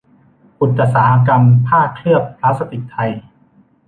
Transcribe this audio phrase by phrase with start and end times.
[0.59, 3.11] อุตสาหกรรมผ้าเคลือบพลาสติกไทย